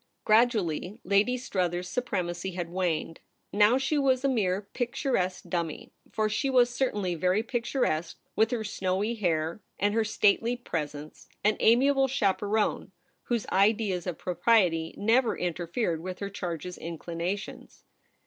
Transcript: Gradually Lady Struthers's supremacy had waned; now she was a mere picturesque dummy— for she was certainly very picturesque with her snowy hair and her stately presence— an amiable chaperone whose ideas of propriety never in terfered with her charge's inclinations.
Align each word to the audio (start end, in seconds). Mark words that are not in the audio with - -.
Gradually 0.25 0.99
Lady 1.03 1.37
Struthers's 1.37 1.93
supremacy 1.93 2.53
had 2.53 2.71
waned; 2.71 3.19
now 3.53 3.77
she 3.77 3.99
was 3.99 4.23
a 4.23 4.27
mere 4.27 4.63
picturesque 4.73 5.43
dummy— 5.47 5.91
for 6.11 6.27
she 6.27 6.49
was 6.49 6.71
certainly 6.73 7.13
very 7.13 7.43
picturesque 7.43 8.17
with 8.35 8.49
her 8.49 8.63
snowy 8.63 9.13
hair 9.13 9.61
and 9.77 9.93
her 9.93 10.03
stately 10.03 10.55
presence— 10.55 11.29
an 11.43 11.55
amiable 11.59 12.07
chaperone 12.07 12.91
whose 13.25 13.45
ideas 13.51 14.07
of 14.07 14.17
propriety 14.17 14.95
never 14.97 15.35
in 15.35 15.53
terfered 15.53 15.99
with 15.99 16.17
her 16.17 16.31
charge's 16.31 16.79
inclinations. 16.79 17.83